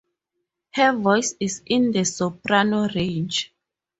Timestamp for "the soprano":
1.91-2.87